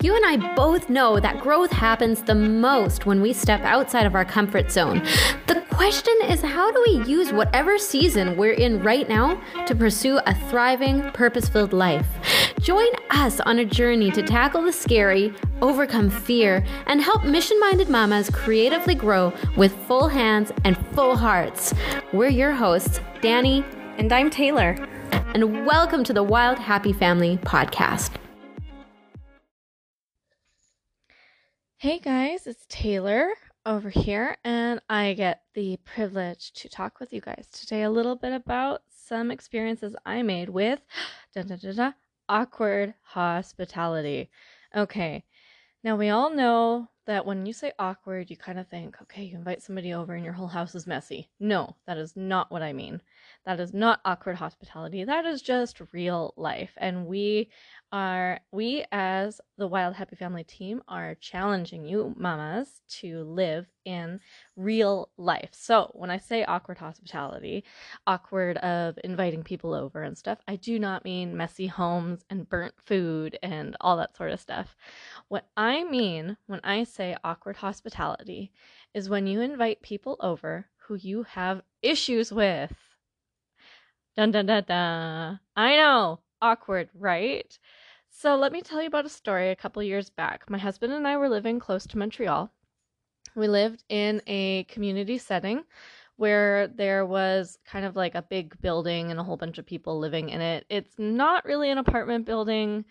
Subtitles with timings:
[0.00, 4.14] You and I both know that growth happens the most when we step outside of
[4.14, 5.02] our comfort zone.
[5.48, 10.20] The question is how do we use whatever season we're in right now to pursue
[10.24, 12.06] a thriving, purpose filled life?
[12.60, 17.88] Join us on a journey to tackle the scary, overcome fear, and help mission minded
[17.88, 21.74] mamas creatively grow with full hands and full hearts.
[22.12, 23.64] We're your hosts, Danny.
[23.96, 24.76] And I'm Taylor.
[25.34, 28.12] And welcome to the Wild Happy Family podcast.
[31.80, 33.28] Hey guys, it's Taylor
[33.64, 38.16] over here, and I get the privilege to talk with you guys today a little
[38.16, 40.80] bit about some experiences I made with
[41.36, 41.92] da, da, da,
[42.28, 44.28] awkward hospitality.
[44.74, 45.22] Okay,
[45.84, 49.34] now we all know that when you say awkward, you kind of think, okay, you
[49.34, 51.30] invite somebody over and your whole house is messy.
[51.40, 53.00] No, that is not what I mean.
[53.46, 55.04] That is not awkward hospitality.
[55.04, 56.72] That is just real life.
[56.76, 57.48] And we
[57.92, 64.20] are we as the Wild Happy Family team are challenging you mamas to live in
[64.54, 65.48] real life.
[65.52, 67.64] So, when I say awkward hospitality,
[68.06, 72.74] awkward of inviting people over and stuff, I do not mean messy homes and burnt
[72.84, 74.76] food and all that sort of stuff.
[75.28, 78.52] What I mean when I say awkward hospitality
[78.94, 82.72] is when you invite people over who you have issues with.
[84.16, 85.40] Dun dun dun dun.
[85.56, 87.58] I know, awkward, right?
[88.10, 90.48] So let me tell you about a story a couple years back.
[90.50, 92.50] My husband and I were living close to Montreal.
[93.36, 95.62] We lived in a community setting
[96.16, 100.00] where there was kind of like a big building and a whole bunch of people
[100.00, 100.66] living in it.
[100.68, 102.84] It's not really an apartment building.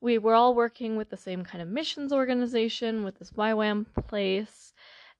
[0.00, 4.72] We were all working with the same kind of missions organization with this YWAM place.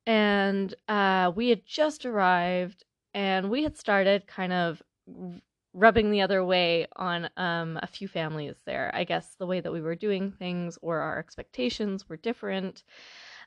[0.06, 4.82] And uh, we had just arrived and we had started kind of
[5.72, 8.90] rubbing the other way on um, a few families there.
[8.94, 12.82] I guess the way that we were doing things or our expectations were different.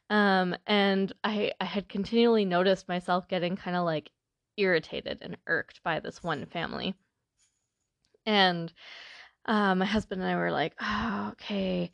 [0.10, 4.12] Um, and I, I had continually noticed myself getting kind of like
[4.58, 6.96] irritated and irked by this one family.
[8.26, 8.72] And
[9.46, 11.92] uh, my husband and I were like, oh, okay,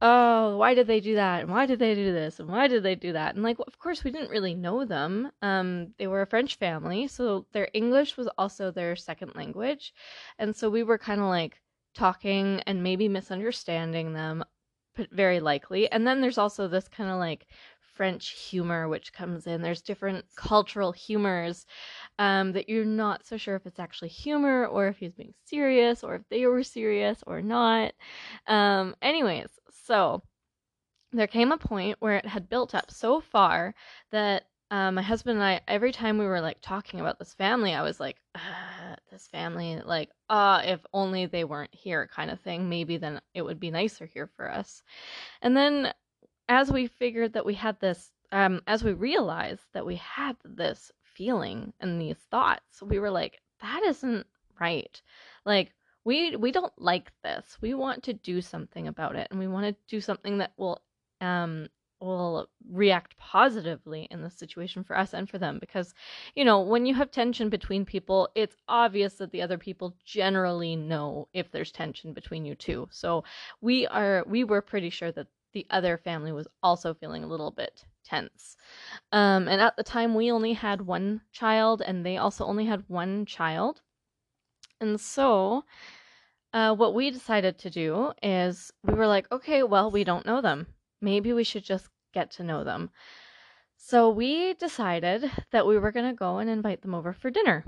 [0.00, 1.42] oh, why did they do that?
[1.42, 2.38] And why did they do this?
[2.40, 3.34] And why did they do that?
[3.34, 5.30] And like, of course, we didn't really know them.
[5.42, 9.92] Um, they were a French family, so their English was also their second language.
[10.38, 11.60] And so we were kind of like
[11.94, 14.44] talking and maybe misunderstanding them,
[14.94, 15.90] but very likely.
[15.90, 17.46] And then there's also this kind of like
[17.98, 19.60] French humor which comes in.
[19.60, 21.66] There's different cultural humors
[22.20, 26.04] um, that you're not so sure if it's actually humor or if he's being serious
[26.04, 27.92] or if they were serious or not.
[28.46, 29.48] Um, anyways,
[29.84, 30.22] so
[31.12, 33.74] there came a point where it had built up so far
[34.12, 37.74] that um, my husband and I, every time we were like talking about this family,
[37.74, 38.18] I was like,
[39.10, 42.68] this family, like, ah, if only they weren't here, kind of thing.
[42.68, 44.84] Maybe then it would be nicer here for us.
[45.42, 45.92] And then
[46.48, 50.92] as we figured that we had this, um, as we realized that we had this
[51.02, 54.26] feeling and these thoughts, we were like, that isn't
[54.60, 55.00] right.
[55.44, 55.72] Like,
[56.04, 57.58] we we don't like this.
[57.60, 60.80] We want to do something about it, and we want to do something that will
[61.20, 61.68] um
[62.00, 65.94] will react positively in the situation for us and for them because
[66.36, 70.76] you know when you have tension between people it's obvious that the other people generally
[70.76, 73.24] know if there's tension between you two so
[73.60, 77.50] we are we were pretty sure that the other family was also feeling a little
[77.50, 78.56] bit tense
[79.12, 82.84] um, and at the time we only had one child and they also only had
[82.88, 83.82] one child
[84.80, 85.64] and so
[86.52, 90.40] uh, what we decided to do is we were like, okay, well, we don't know
[90.40, 90.66] them.
[91.00, 92.90] Maybe we should just get to know them.
[93.76, 97.64] So we decided that we were going to go and invite them over for dinner.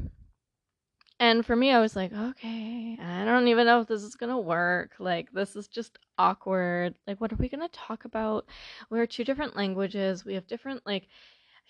[1.21, 4.31] And for me, I was like, okay, I don't even know if this is going
[4.31, 4.93] to work.
[4.99, 6.95] Like, this is just awkward.
[7.07, 8.47] Like, what are we going to talk about?
[8.91, 10.25] We're two different languages.
[10.25, 11.09] We have different, like,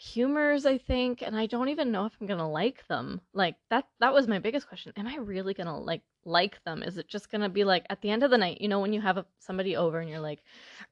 [0.02, 3.84] humors i think and i don't even know if i'm gonna like them like that
[4.00, 7.30] that was my biggest question am i really gonna like like them is it just
[7.30, 9.26] gonna be like at the end of the night you know when you have a,
[9.40, 10.42] somebody over and you're like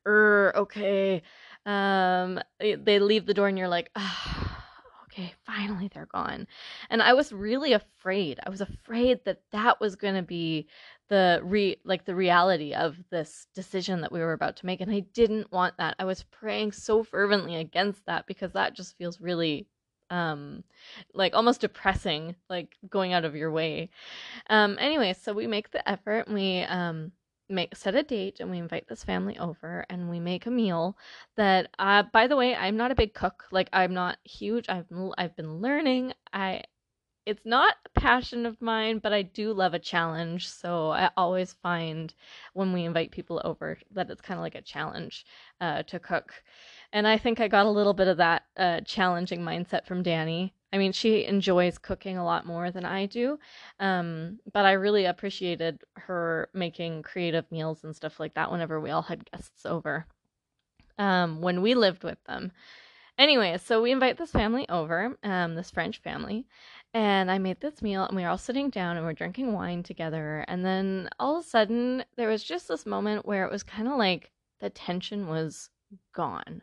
[0.06, 1.22] er okay
[1.64, 4.47] um they leave the door and you're like ah,
[5.18, 6.46] okay finally they're gone
[6.90, 10.66] and i was really afraid i was afraid that that was gonna be
[11.08, 14.90] the re like the reality of this decision that we were about to make and
[14.92, 15.96] I didn't want that.
[15.98, 19.66] I was praying so fervently against that because that just feels really
[20.10, 20.64] um
[21.14, 23.90] like almost depressing like going out of your way.
[24.50, 27.12] Um anyway, so we make the effort and we um
[27.48, 30.96] make set a date and we invite this family over and we make a meal
[31.36, 33.44] that uh by the way, I'm not a big cook.
[33.50, 34.66] Like I'm not huge.
[34.68, 34.86] I've
[35.16, 36.12] I've been learning.
[36.32, 36.62] I
[37.26, 40.48] it's not a passion of mine, but I do love a challenge.
[40.48, 42.14] So I always find
[42.54, 45.26] when we invite people over that it's kind of like a challenge
[45.60, 46.42] uh, to cook.
[46.92, 50.54] And I think I got a little bit of that uh, challenging mindset from Danny.
[50.72, 53.38] I mean, she enjoys cooking a lot more than I do,
[53.80, 58.90] um, but I really appreciated her making creative meals and stuff like that whenever we
[58.90, 60.06] all had guests over
[60.98, 62.52] um, when we lived with them.
[63.16, 66.46] Anyway, so we invite this family over, um, this French family,
[66.94, 69.82] and I made this meal, and we were all sitting down and we're drinking wine
[69.82, 70.44] together.
[70.46, 73.88] And then all of a sudden, there was just this moment where it was kind
[73.88, 74.30] of like
[74.60, 75.70] the tension was
[76.14, 76.62] gone.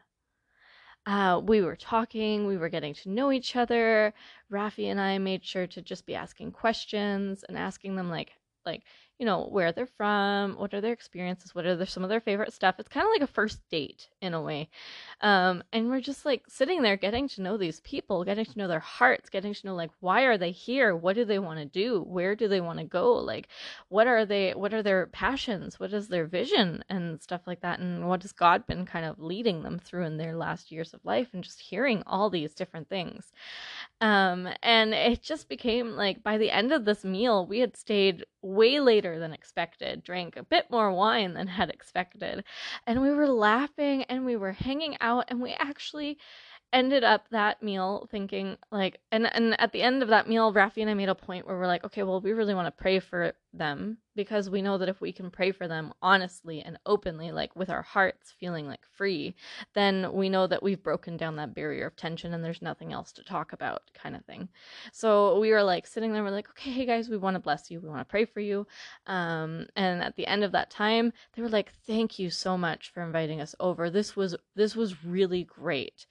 [1.05, 4.13] Uh, we were talking, we were getting to know each other.
[4.51, 8.33] Rafi and I made sure to just be asking questions and asking them like,
[8.65, 8.83] like,
[9.19, 12.19] you know, where they're from, what are their experiences, what are their, some of their
[12.19, 12.75] favorite stuff.
[12.79, 14.69] It's kind of like a first date in a way.
[15.21, 18.67] Um, and we're just like sitting there getting to know these people, getting to know
[18.67, 20.95] their hearts, getting to know like why are they here?
[20.95, 22.01] What do they want to do?
[22.01, 23.13] Where do they want to go?
[23.13, 23.47] Like
[23.87, 25.79] what are they what are their passions?
[25.79, 27.79] What is their vision and stuff like that?
[27.79, 31.05] And what has God been kind of leading them through in their last years of
[31.05, 33.31] life and just hearing all these different things.
[34.01, 38.25] Um, and it just became like by the end of this meal, we had stayed
[38.45, 42.43] way later than expected, drank a bit more wine than had expected.
[42.85, 46.17] And we were laughing and we were hanging out and we actually
[46.71, 50.81] ended up that meal thinking like and and at the end of that meal Rafi
[50.81, 52.99] and I made a point where we're like okay well we really want to pray
[52.99, 57.31] for them because we know that if we can pray for them honestly and openly
[57.31, 59.35] like with our hearts feeling like free
[59.73, 63.11] then we know that we've broken down that barrier of tension and there's nothing else
[63.11, 64.47] to talk about kind of thing.
[64.91, 67.69] So we were like sitting there we're like okay hey guys we want to bless
[67.69, 67.79] you.
[67.79, 68.65] We want to pray for you.
[69.07, 72.91] Um, and at the end of that time they were like thank you so much
[72.93, 73.89] for inviting us over.
[73.89, 76.05] This was this was really great.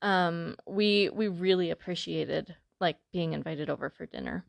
[0.00, 4.44] Um, we we really appreciated like being invited over for dinner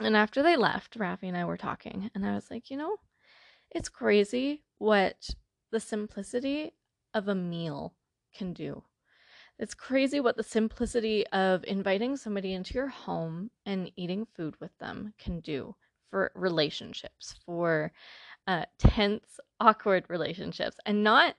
[0.00, 2.96] and after they left, Rafi and I were talking, and I was like, you know,
[3.70, 5.30] it's crazy what
[5.70, 6.72] the simplicity
[7.14, 7.94] of a meal
[8.34, 8.82] can do.
[9.58, 14.76] It's crazy what the simplicity of inviting somebody into your home and eating food with
[14.78, 15.74] them can do
[16.10, 17.92] for relationships, for
[18.46, 21.34] uh, tense, awkward relationships, and not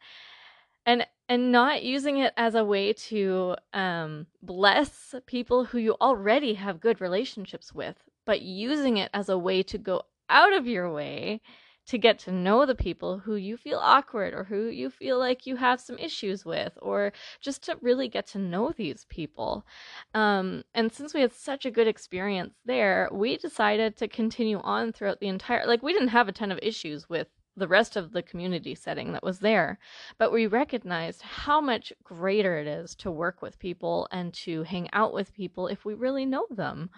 [0.85, 6.53] and and not using it as a way to um, bless people who you already
[6.55, 10.91] have good relationships with, but using it as a way to go out of your
[10.93, 11.41] way
[11.87, 15.47] to get to know the people who you feel awkward or who you feel like
[15.47, 19.65] you have some issues with, or just to really get to know these people.
[20.13, 24.91] Um, and since we had such a good experience there, we decided to continue on
[24.91, 25.65] throughout the entire.
[25.65, 27.27] Like, we didn't have a ton of issues with
[27.57, 29.79] the rest of the community setting that was there.
[30.17, 34.89] But we recognized how much greater it is to work with people and to hang
[34.93, 36.89] out with people if we really know them.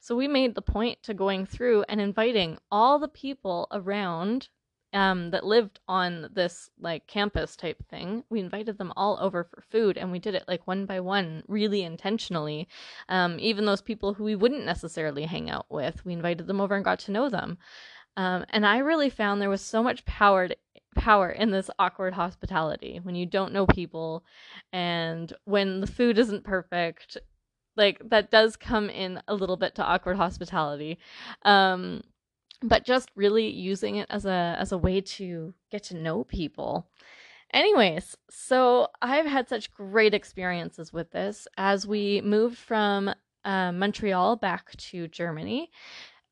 [0.00, 4.48] So we made the point to going through and inviting all the people around
[4.92, 8.24] um, that lived on this like campus type thing.
[8.30, 11.42] We invited them all over for food, and we did it like one by one,
[11.46, 12.68] really intentionally.
[13.08, 16.74] Um, even those people who we wouldn't necessarily hang out with, we invited them over
[16.74, 17.58] and got to know them.
[18.18, 20.56] Um, and I really found there was so much power to,
[20.96, 24.24] power in this awkward hospitality when you don't know people
[24.72, 27.16] and when the food isn't perfect
[27.76, 30.98] like that does come in a little bit to awkward hospitality.
[31.42, 32.02] Um,
[32.60, 36.88] but just really using it as a as a way to get to know people.
[37.54, 41.46] Anyways so i've had such great experiences with this.
[41.56, 45.70] As we moved from uh, montreal back to germany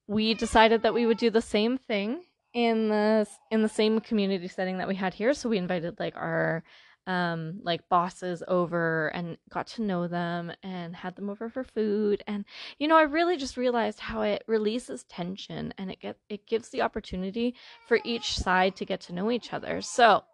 [0.06, 2.22] we decided that we would do the same thing
[2.52, 5.34] in the in the same community setting that we had here.
[5.34, 6.62] So we invited like our
[7.06, 12.20] um like bosses over and got to know them and had them over for food
[12.26, 12.44] and
[12.80, 16.70] you know I really just realized how it releases tension and it get it gives
[16.70, 17.54] the opportunity
[17.86, 19.80] for each side to get to know each other.
[19.82, 20.24] So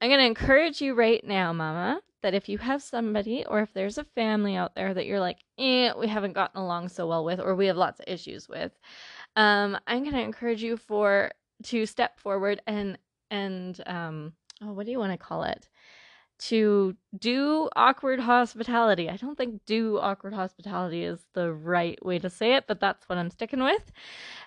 [0.00, 3.72] I'm going to encourage you right now, mama, that if you have somebody or if
[3.72, 7.24] there's a family out there that you're like, eh, we haven't gotten along so well
[7.24, 8.72] with, or we have lots of issues with,
[9.36, 11.30] um, I'm going to encourage you for
[11.64, 12.98] to step forward and
[13.30, 15.68] and um, oh, what do you want to call it?
[16.38, 19.08] To do awkward hospitality.
[19.08, 23.08] I don't think do awkward hospitality is the right way to say it, but that's
[23.08, 23.90] what I'm sticking with.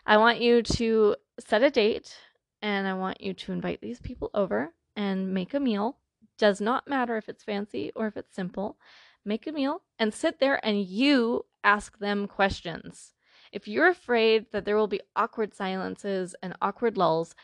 [0.06, 2.15] I want you to set a date
[2.62, 5.98] and I want you to invite these people over and make a meal
[6.38, 8.77] does not matter if it's fancy or if it's simple.
[9.25, 13.13] Make a meal and sit there and you ask them questions.
[13.51, 17.36] If you're afraid that there will be awkward silences and awkward lulls,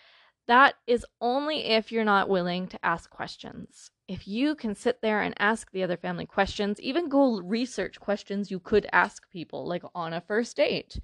[0.47, 3.89] That is only if you're not willing to ask questions.
[4.07, 8.51] If you can sit there and ask the other family questions, even go research questions
[8.51, 10.99] you could ask people, like on a first date,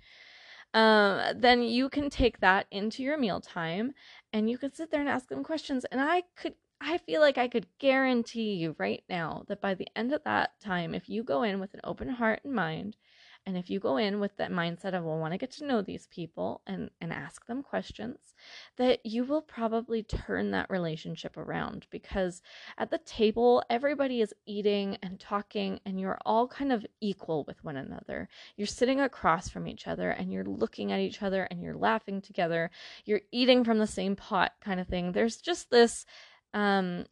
[0.74, 3.94] um, then you can take that into your mealtime
[4.32, 5.86] and you could sit there and ask them questions.
[5.92, 9.88] And I could, I feel like I could guarantee you right now that by the
[9.96, 12.96] end of that time, if you go in with an open heart and mind,
[13.46, 15.66] and if you go in with that mindset of, well, I want to get to
[15.66, 18.36] know these people and, and ask them questions,
[18.78, 22.42] that you will probably turn that relationship around because
[22.78, 27.64] at the table, everybody is eating and talking, and you're all kind of equal with
[27.64, 28.30] one another.
[28.58, 32.22] You're sitting across from each other and you're looking at each other and you're laughing
[32.22, 32.70] together.
[33.06, 35.12] You're eating from the same pot, kind of thing.
[35.14, 36.06] There's just this
[36.54, 37.06] um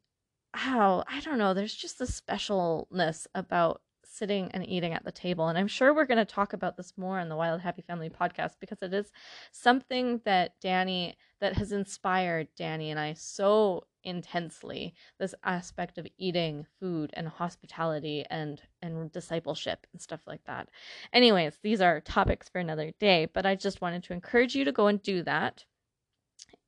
[0.54, 5.48] how I don't know, there's just a specialness about sitting and eating at the table.
[5.48, 8.10] And I'm sure we're going to talk about this more in the Wild Happy Family
[8.10, 9.12] podcast because it is
[9.52, 16.66] something that Danny, that has inspired Danny and I so intensely this aspect of eating
[16.80, 20.70] food and hospitality and and discipleship and stuff like that
[21.12, 24.72] anyways these are topics for another day but i just wanted to encourage you to
[24.72, 25.66] go and do that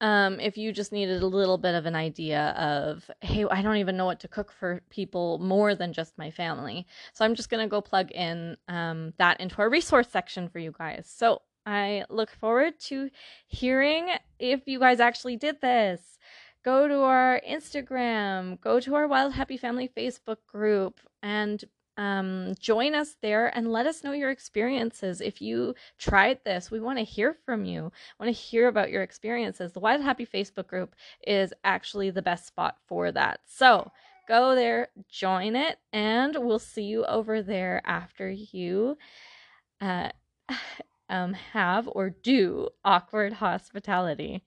[0.00, 3.76] Um, if you just needed a little bit of an idea of, hey, I don't
[3.76, 6.86] even know what to cook for people more than just my family.
[7.12, 10.58] So I'm just going to go plug in um, that into our resource section for
[10.58, 11.12] you guys.
[11.14, 13.10] So I look forward to
[13.46, 16.18] hearing if you guys actually did this.
[16.62, 21.64] Go to our Instagram, go to our Wild Happy Family Facebook group, and
[21.96, 25.20] um, join us there and let us know your experiences.
[25.20, 27.92] If you tried this, we want to hear from you.
[28.18, 29.72] Want to hear about your experiences.
[29.72, 30.94] The Wild Happy Facebook group
[31.26, 33.40] is actually the best spot for that.
[33.46, 33.90] So
[34.28, 38.96] go there, join it, and we'll see you over there after you.
[39.80, 40.10] Uh,
[41.10, 44.42] um, have or do awkward hospitality.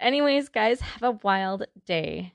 [0.00, 2.34] Anyways, guys, have a wild day.